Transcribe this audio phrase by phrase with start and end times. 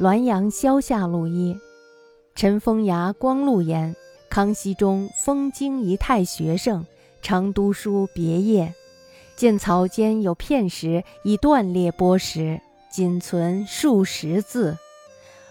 [0.00, 1.58] 滦阳萧下路一。
[2.36, 3.96] 陈风崖光禄言：
[4.30, 6.86] 康熙中封京一太学生，
[7.20, 8.72] 常读书别业。
[9.34, 14.78] 见草间有片石，已断裂剥蚀，仅存数十字。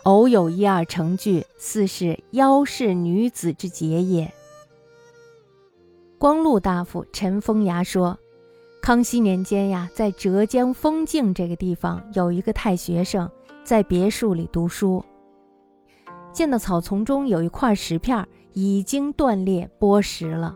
[0.03, 4.31] 偶有一二成句，似是妖氏女子之节也。
[6.17, 8.17] 光禄大夫陈风崖说。
[8.81, 13.29] 康熙年间呀，在浙江丰境这个地方有一个太学生，
[13.67, 15.03] 在别墅里读书。
[16.31, 20.55] 见到草丛中有一块石片，已经断裂剥蚀了，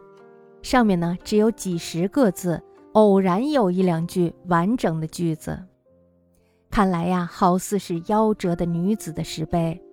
[0.61, 5.61] 上面呢只有几十个字，偶然有一两句完整的句子。
[6.69, 9.83] 看来呀，好似是夭折的女子的石碑。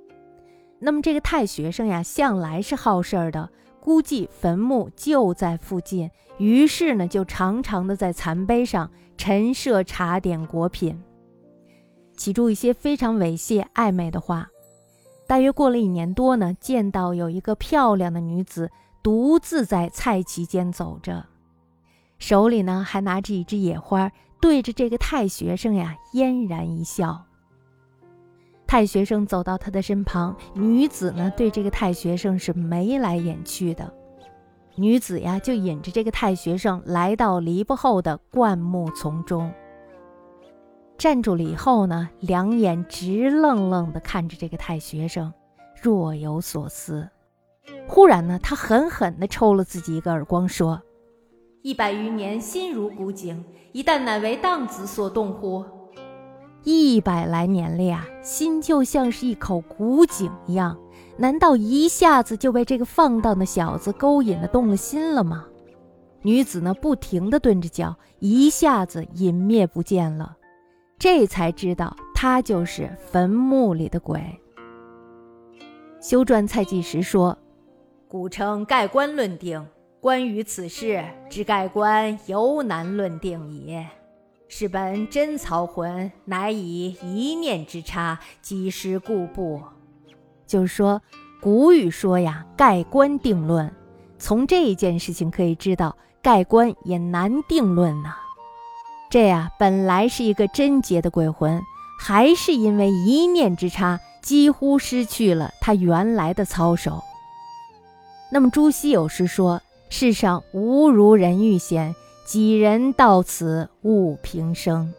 [0.78, 3.50] 那么这个太学生呀，向来是好事儿的。
[3.80, 11.02] 估计坟墓就在附近，于是呢，就常常的在残碑上陈设茶点果品，
[12.19, 14.51] 起注一些非常猥亵暧昧的话。
[15.27, 18.71] 大约过了一年多呢，见到有一个漂亮的女子
[19.02, 21.24] 独自在菜畦间走着，
[22.19, 27.24] 手里呢还拿着一支野花，对着这个太学生呀嫣然一笑。
[28.66, 33.91] 太学生走到他的身旁，女子呢对这个太学生是眉来眼去的。
[34.74, 39.52] 女子呀就引着这个太学生来到篱笆后的灌木丛中，
[40.99, 45.32] 站住了以后呢，两眼直愣愣地看着这个太学生，
[45.80, 47.09] 若有所思。
[47.87, 50.82] 忽然呢，他狠狠地抽了自己一个耳光，说
[51.63, 55.65] ：“一百余年心如古井，一旦乃为荡子所动乎？”
[56.65, 60.77] 一百来年了呀，心就像是一口古井一样，
[61.16, 65.47] 难道一下子就被这个放荡的小子勾引的动了心了吗？
[66.22, 70.34] 女子呢，不停地蹲着脚，一下子隐灭不见了。
[70.98, 74.20] 这才知道他就是坟墓里的鬼。
[76.00, 77.36] 修撰蔡记时说
[78.09, 79.64] ：“古称盖棺论定，
[80.00, 83.86] 关于此事，之盖棺犹难论定也。”
[84.50, 89.62] 是本真曹魂，乃以一念之差，即失故布。
[90.47, 91.03] 就是说，
[91.41, 93.70] 古语说呀，盖棺定论。
[94.19, 98.16] 从这件事情可以知道，盖棺也难定论呐。
[99.11, 101.63] 这呀，本来是一个贞洁的鬼魂，
[101.99, 107.03] 还是因为一念之差，几乎失去了他原来的操守。
[108.31, 111.95] 那么朱熹有诗说：“世上无如人欲仙。”
[112.29, 114.93] 几人到此悟平生，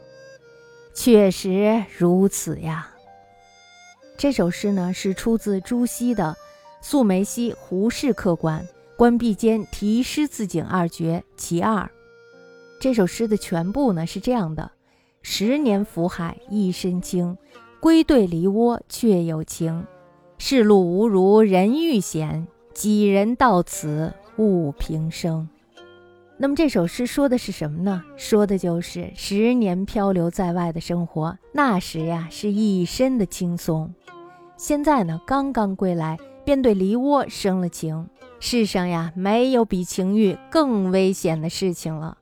[0.95, 2.89] 确实如此呀。
[4.17, 6.35] 这首诗呢是出自朱熹的
[6.83, 11.83] 《素梅溪胡适客观关闭间题诗自景二绝其二》。
[12.79, 14.71] 这首诗的全部呢是这样的：
[15.21, 17.37] 十年浮海一身轻，
[17.81, 19.85] 归对梨窝却有情。
[20.37, 25.49] 世路无如人欲闲，几人到此悟平生。
[26.37, 28.01] 那么这首诗说的是什么呢？
[28.15, 33.93] 说的就是十年漂流在外的生活，那时呀是一身的轻松，
[34.55, 38.07] 现在呢刚刚归来，便对梨窝生了情。
[38.39, 42.18] 世上呀没有比情欲更危险的事情了，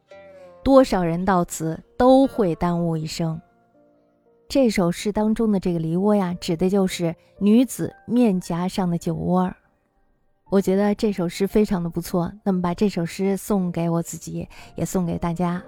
[0.68, 3.40] 多少人到此都会耽误一生。
[4.50, 9.50] 这首诗当中的这个梨窝呀，指的就是女子面颊上的酒窝。
[10.50, 14.46] 我觉得这首诗非常的不错，那么把这首诗送给我自己，
[14.76, 15.64] 也送给大家。